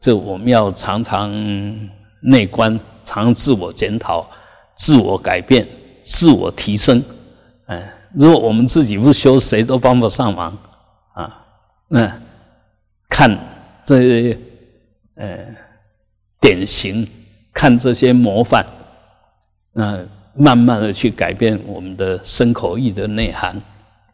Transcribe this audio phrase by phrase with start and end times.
[0.00, 1.30] 这我们要常常
[2.20, 4.28] 内观，常自我检讨、
[4.74, 5.66] 自我改变、
[6.02, 7.02] 自我提升。
[7.66, 10.56] 哎，如果我们自己不修，谁都帮不上忙
[11.14, 11.44] 啊。
[11.88, 12.20] 那
[13.08, 13.36] 看
[13.84, 14.38] 这些
[15.16, 15.38] 呃
[16.40, 17.06] 典型，
[17.52, 18.64] 看这些模范，
[19.72, 19.98] 那
[20.34, 23.60] 慢慢的去改变我们的身口意的内涵，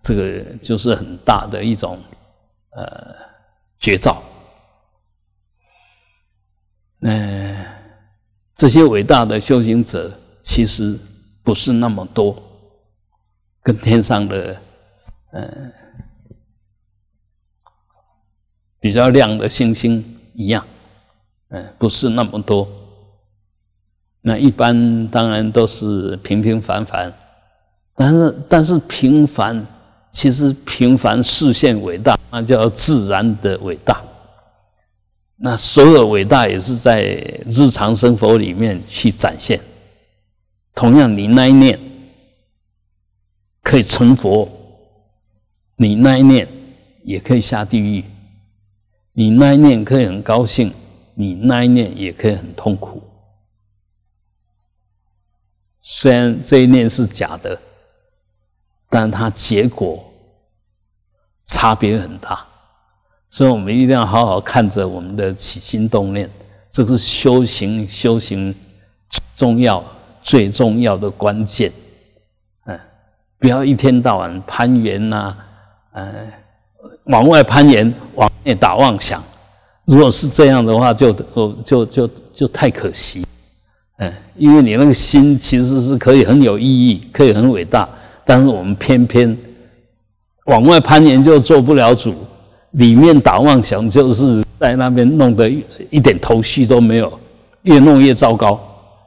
[0.00, 1.98] 这个就是很大的一种
[2.70, 3.14] 呃
[3.78, 4.22] 绝招。
[7.00, 7.64] 嗯，
[8.56, 10.10] 这些伟大的修行者
[10.42, 10.98] 其实
[11.42, 12.42] 不是那么多，
[13.62, 14.56] 跟天上的
[15.32, 15.72] 嗯
[18.80, 20.02] 比较亮的星星
[20.34, 20.64] 一样，
[21.48, 22.66] 嗯，不是那么多。
[24.22, 27.12] 那一般当然都是平平凡凡，
[27.94, 29.64] 但是但是平凡
[30.10, 34.02] 其实平凡视线伟大，那叫自然的伟大。
[35.38, 37.04] 那所有伟大也是在
[37.46, 39.60] 日常生活里面去展现。
[40.74, 41.78] 同样，你那一念
[43.62, 44.50] 可以成佛，
[45.76, 46.48] 你那一念
[47.04, 48.02] 也可以下地狱；
[49.12, 50.72] 你那一念可以很高兴，
[51.14, 53.02] 你那一念也可以很痛苦。
[55.82, 57.60] 虽然这一念是假的，
[58.88, 60.02] 但它结果
[61.44, 62.46] 差别很大。
[63.28, 66.30] 所以我们一定要好好看着我们的起心动念，
[66.70, 68.54] 这是修行修行
[69.34, 69.84] 重要
[70.22, 71.70] 最重要的关键。
[72.66, 72.78] 嗯，
[73.38, 75.36] 不要一天到晚攀缘呐，
[75.92, 76.32] 嗯，
[77.04, 79.22] 往外攀岩，往内打妄想。
[79.84, 83.26] 如果是这样的话，就就就就就太可惜。
[83.98, 87.88] 嗯，因为你那个心其实是可以很有意义，可以很伟大，
[88.24, 89.36] 但是我们偏偏
[90.46, 92.14] 往外攀岩就做不了主。
[92.76, 95.50] 里面打妄想，就是在那边弄得
[95.90, 97.18] 一点头绪都没有，
[97.62, 98.60] 越弄越糟糕。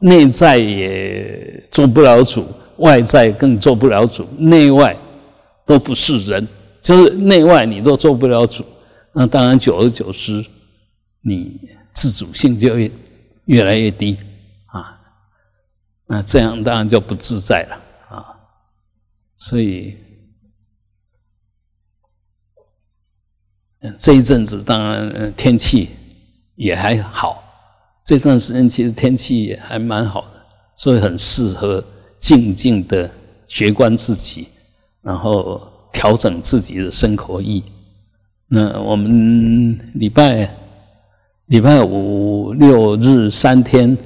[0.00, 4.94] 内在也做不了主，外在更做不了主，内外
[5.64, 6.46] 都不是人，
[6.82, 8.62] 就是内外你都做不了主。
[9.14, 10.44] 那当然，久而久之，
[11.22, 11.58] 你
[11.92, 12.90] 自主性就越
[13.46, 14.18] 越来越低
[14.66, 15.00] 啊。
[16.06, 17.76] 那这样当然就不自在了
[18.14, 18.26] 啊。
[19.36, 19.96] 所以。
[23.98, 25.90] 这一阵子当然天气
[26.56, 27.42] 也还好，
[28.04, 30.42] 这段时间其实天气也还蛮好的，
[30.76, 31.84] 所以很适合
[32.18, 33.10] 静静的
[33.46, 34.48] 觉观自己，
[35.02, 35.60] 然后
[35.92, 37.62] 调整自己的生活意。
[38.48, 40.48] 那我们礼拜
[41.46, 43.96] 礼拜五六日三天，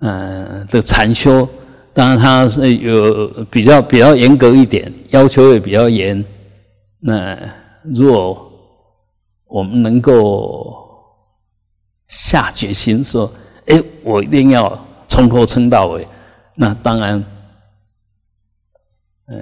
[0.00, 1.48] 嗯的禅修，
[1.92, 6.24] 当然它是有比较比较严格一点，要求也比较严。
[7.00, 7.38] 那
[7.82, 8.51] 如果
[9.52, 10.74] 我们能够
[12.06, 13.30] 下决心说
[13.68, 16.08] ：“哎，我一定要从头撑到尾。”
[16.56, 17.22] 那当然，
[19.26, 19.36] 呃，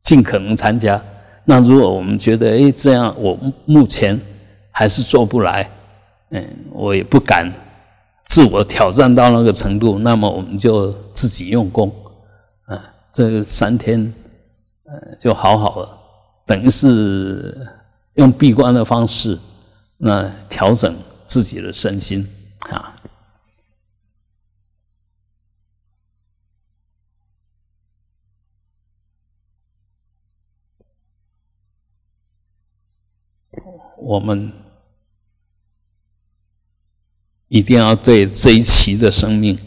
[0.00, 1.02] 尽可能参加。
[1.44, 4.20] 那如果我们觉得哎，这样我目前
[4.70, 5.68] 还是做不来，
[6.30, 7.52] 嗯，我也不敢
[8.28, 11.92] 自我挑战到那个程度，那么我们就自己用功
[12.66, 12.80] 啊。
[13.12, 14.14] 这三天，
[14.84, 15.98] 呃，就好好了，
[16.46, 17.66] 等于是。
[18.14, 19.38] 用闭关的方式，
[19.96, 22.26] 那调整自己的身心
[22.70, 22.94] 啊。
[33.96, 34.52] 我们
[37.48, 39.58] 一定要对这一期的生命，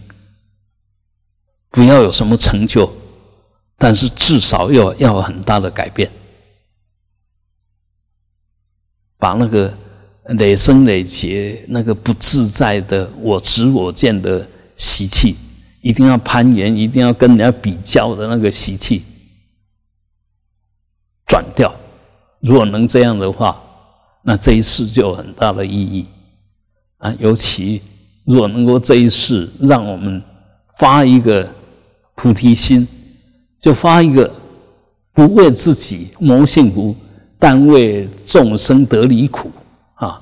[1.71, 2.91] 不要有什么成就，
[3.77, 6.11] 但是至少要要有很大的改变。
[9.17, 9.75] 把那个
[10.29, 14.45] 累生累劫、那个不自在的我执我见的
[14.75, 15.35] 习气，
[15.81, 19.03] 一定要攀缘，一定要跟人家比较的那个习气
[21.25, 21.73] 转掉。
[22.41, 23.59] 如果能这样的话，
[24.23, 26.05] 那这一世就有很大的意义
[26.97, 27.13] 啊！
[27.19, 27.81] 尤其
[28.25, 30.21] 如果能够这一世让我们
[30.77, 31.49] 发一个
[32.13, 32.87] 菩提心，
[33.59, 34.31] 就发一个
[35.13, 36.95] 不为自己谋幸福。
[37.39, 39.51] 但为众生得离苦
[39.95, 40.21] 啊，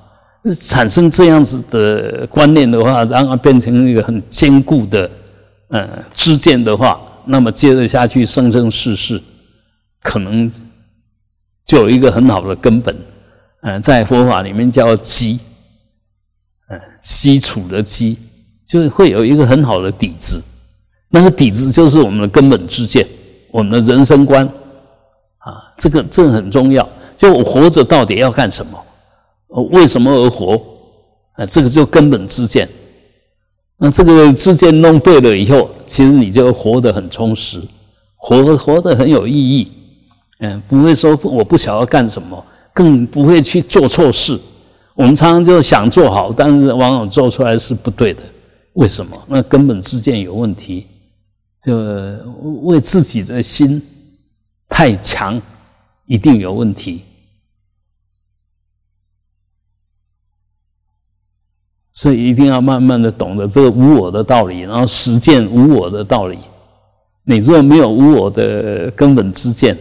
[0.59, 5.09] 产生这样子的观念的话，然后变成一个很坚固的
[5.69, 9.21] 呃知见的话，那么接着下去生生世世，
[10.03, 10.51] 可能
[11.65, 12.95] 就有一个很好的根本。
[13.61, 15.39] 嗯，在佛法里面叫基，
[16.69, 18.15] 嗯，基础的基，
[18.67, 20.43] 就是会有一个很好的底子。
[21.09, 23.07] 那个底子就是我们的根本之见，
[23.51, 24.45] 我们的人生观
[25.39, 26.87] 啊，这个这很重要。
[27.17, 28.77] 就活着到底要干什么？
[29.71, 30.61] 为什么而活？
[31.33, 32.67] 啊，这个就根本之见。
[33.77, 37.61] 那这个之见弄对了以后，其实你就活得很充实，
[38.15, 39.71] 活活得很有意义。
[40.39, 44.39] 嗯，不会说我不晓得干什么，更不会去做错事。
[44.93, 48.23] 我们常常就想做好，但是往往做出来是不对的。
[48.73, 49.17] 为什么？
[49.27, 50.87] 那根本之见有问题，
[51.61, 51.75] 就
[52.63, 53.81] 为自己的心
[54.69, 55.41] 太强，
[56.05, 57.03] 一定有问题。
[61.91, 66.37] 所以一定要慢慢的懂得这个无我的道理，然后实践无我的道理。
[67.23, 69.77] 你若没有无我的根本之见，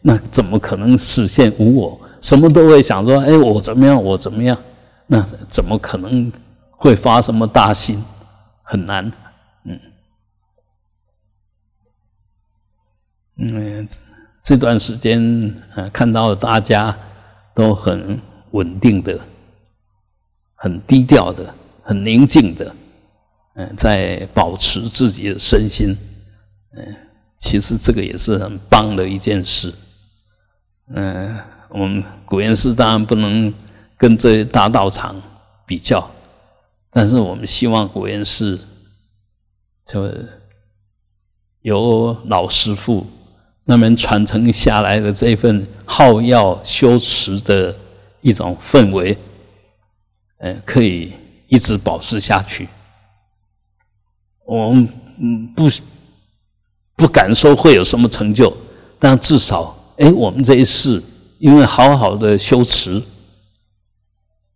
[0.00, 2.00] 那怎么可能实现无我？
[2.20, 4.02] 什么都会想说，哎，我怎么样？
[4.02, 4.58] 我怎么样？
[5.06, 6.30] 那怎么可能
[6.70, 8.02] 会发什么大心？
[8.62, 9.10] 很难。
[9.64, 9.80] 嗯
[13.36, 13.88] 嗯，
[14.42, 16.96] 这段时间呃，看到大家
[17.54, 19.18] 都很稳定的。
[20.54, 21.52] 很低调的，
[21.82, 22.72] 很宁静的，
[23.56, 25.88] 嗯，在保持自己的身心，
[26.76, 26.96] 嗯，
[27.40, 29.74] 其实这个也是很棒的一件事，
[30.94, 31.36] 嗯，
[31.68, 33.52] 我们古岩寺当然不能
[33.98, 35.20] 跟这些大道场
[35.66, 36.08] 比较，
[36.88, 38.60] 但是我们希望古岩寺
[39.84, 40.08] 就
[41.62, 43.04] 由老师傅
[43.64, 47.74] 那么传承下来的这份好药修持的
[48.20, 49.16] 一种氛围。
[50.38, 51.12] 呃，可以
[51.46, 52.66] 一直保持下去。
[54.44, 54.88] 我们
[55.20, 55.68] 嗯不
[56.96, 58.52] 不敢说会有什么成就，
[58.98, 61.00] 但至少，哎，我们这一世
[61.38, 63.00] 因为好好的修持，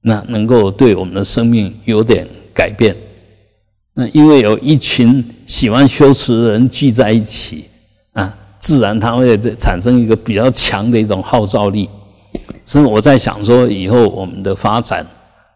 [0.01, 2.97] 那能够对我们的生命有点改变。
[3.95, 7.67] 那因为有一群喜欢修持的人聚在一起，
[8.13, 11.89] 啊，自然它会产生一个比较强的一种号召力。
[12.65, 15.07] 所以我在想说，以后我们的发展。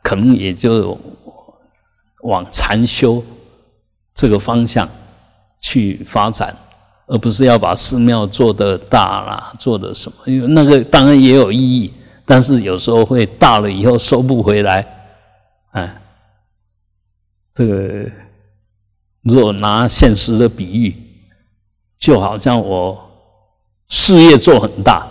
[0.03, 0.99] 可能也就
[2.23, 3.23] 往禅修
[4.15, 4.89] 这个方向
[5.61, 6.57] 去发展，
[7.07, 10.17] 而不是要把寺庙做的大啦，做的什么？
[10.25, 11.93] 因为那个当然也有意义，
[12.25, 14.87] 但是有时候会大了以后收不回来。
[15.73, 16.01] 哎，
[17.53, 18.11] 这个
[19.23, 20.97] 若拿现实的比喻，
[22.01, 23.01] 就好像我
[23.87, 25.07] 事业做很大，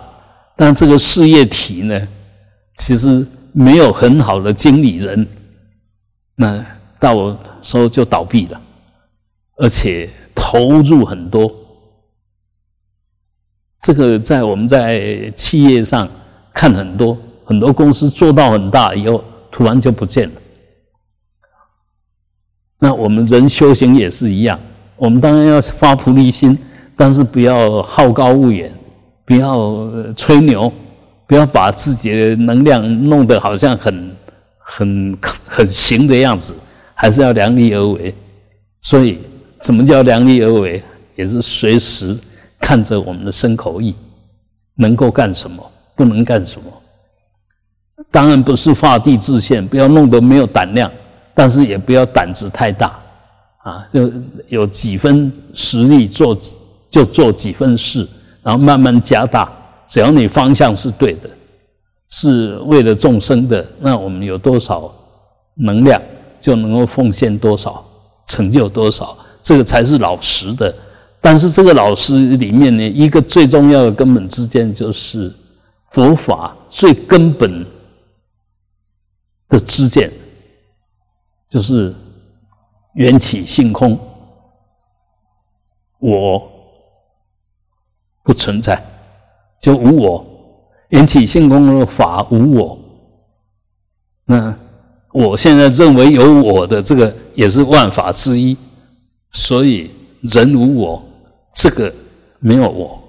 [0.57, 2.07] 但这个事业体呢，
[2.75, 3.25] 其实。
[3.51, 5.27] 没有很好的经理人，
[6.35, 6.63] 那
[6.99, 8.61] 到时候就倒闭了，
[9.55, 11.51] 而且投入很多。
[13.81, 16.07] 这个在我们在企业上
[16.53, 20.41] 看很多，很多公司做到很大以后，突然就不见了。
[22.77, 24.57] 那我们人修行也是一样，
[24.95, 26.55] 我们当然要发菩提心，
[26.99, 28.69] 但是不要好高骛远，
[29.25, 30.69] 不要吹牛。
[31.29, 34.15] 不要把自己的能量弄得好像很、
[34.57, 35.15] 很、
[35.45, 36.55] 很行的样子，
[36.95, 38.15] 还是要量力而为。
[38.81, 39.19] 所以，
[39.61, 40.81] 怎么叫量力而为？
[41.15, 42.17] 也是随时
[42.59, 43.93] 看着我们的身口意，
[44.73, 45.63] 能够干什么，
[45.95, 46.65] 不能干什么。
[48.09, 50.91] 当然不是画地自限，不要弄得没有胆量，
[51.35, 52.99] 但是也不要胆子太大
[53.61, 54.11] 啊，就
[54.47, 56.35] 有几分实力做，
[56.89, 58.07] 就做几分事，
[58.41, 59.51] 然后慢慢加大。
[59.85, 61.29] 只要你方向是对的，
[62.09, 64.93] 是为了众生的，那我们有多少
[65.55, 66.01] 能量，
[66.39, 67.83] 就能够奉献多少，
[68.27, 70.73] 成就多少，这个才是老实的。
[71.21, 75.33] 但是这个老实里面呢，一个最重要的根本之见，就是
[75.89, 77.65] 佛法最根本
[79.49, 80.11] 的知见，
[81.49, 81.93] 就是
[82.93, 83.99] 缘起性空，
[85.99, 86.49] 我
[88.29, 88.79] 不存在。
[89.59, 90.23] 就无我，
[90.89, 92.79] 缘起性空的法无我。
[94.23, 94.55] 那
[95.11, 98.55] 我现在认为有我的这个也是万法之一，
[99.31, 99.89] 所以
[100.21, 101.03] 人无我，
[101.55, 101.91] 这个
[102.37, 103.01] 没有我，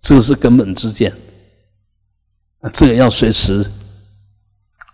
[0.00, 1.14] 这个是根本之见。
[2.74, 3.64] 这个要随时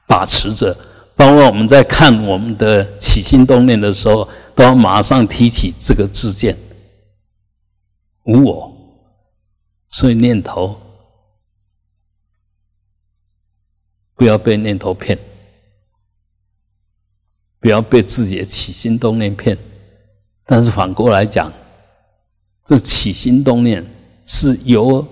[0.07, 0.77] 把持着，
[1.17, 6.55] 包括我们在看我们的起心动念的时候，都要马上提起这个自见，
[8.27, 8.68] 无我。
[9.89, 10.79] 所以念头
[14.15, 15.19] 不要被念头骗，
[17.59, 19.57] 不要被自己的起心动念骗。
[20.45, 21.53] 但是反过来讲，
[22.65, 23.85] 这起心动念
[24.25, 25.07] 是由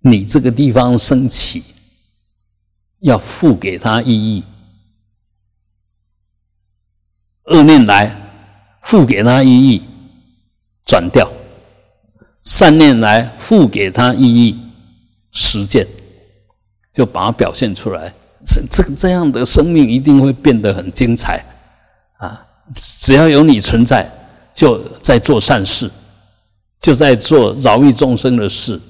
[0.00, 1.62] 你这个地方升起，
[3.00, 4.44] 要赋给他意义。
[7.44, 8.16] 恶念来，
[8.82, 9.82] 赋给他意义，
[10.84, 11.29] 转掉。
[12.50, 14.56] 善念来，赋给他意义，
[15.30, 15.86] 实践，
[16.92, 18.12] 就把它表现出来。
[18.44, 21.44] 这这这样的生命一定会变得很精彩
[22.18, 22.42] 啊！
[22.74, 24.10] 只要有你存在，
[24.52, 25.88] 就在做善事，
[26.80, 28.80] 就在做饶益众生的事。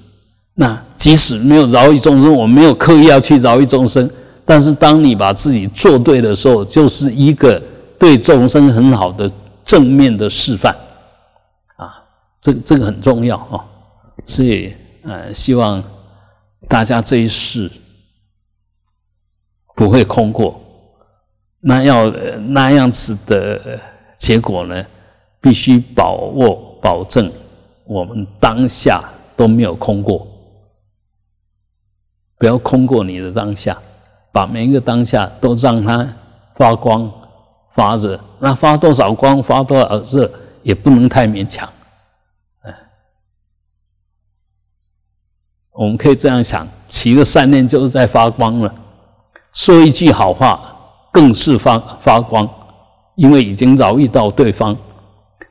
[0.54, 4.10] 那即使没有饶益众生，我没有刻意要去饶益众生，
[4.46, 7.62] 但是当你把自己做对的时候，就是一个
[7.98, 9.30] 对众生很好的
[9.66, 10.74] 正面的示范！
[12.40, 13.64] 这这个很重要啊！
[14.24, 15.82] 所以呃，希望
[16.68, 17.70] 大家这一世
[19.74, 20.60] 不会空过。
[21.60, 23.78] 那要那样子的
[24.16, 24.86] 结果呢，
[25.40, 27.30] 必须把握保证
[27.84, 29.02] 我们当下
[29.36, 30.26] 都没有空过。
[32.38, 33.76] 不要空过你的当下，
[34.32, 36.10] 把每一个当下都让它
[36.56, 37.10] 发光
[37.74, 38.18] 发热。
[38.38, 40.30] 那发多少光，发多少热，
[40.62, 41.68] 也不能太勉强。
[45.80, 48.70] 我们可以这样想：起个善念就是在发光了，
[49.54, 50.60] 说一句好话
[51.10, 52.46] 更是发发光，
[53.14, 54.76] 因为已经饶遇到对方；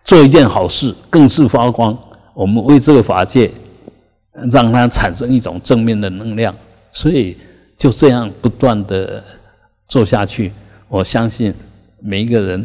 [0.03, 1.97] 做一件好事更是发光。
[2.35, 3.49] 我们为这个法界
[4.51, 6.55] 让它产生一种正面的能量。
[6.91, 7.35] 所以
[7.75, 9.23] 就这样不断的
[9.87, 10.53] 做下去，
[10.89, 11.51] 我相信
[12.03, 12.63] 每一个人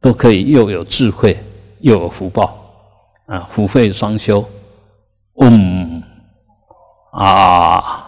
[0.00, 1.36] 都可以又有智慧
[1.80, 2.56] 又有福报
[3.26, 4.44] 啊，福慧双修，
[5.40, 5.77] 嗯
[7.18, 8.07] 啊。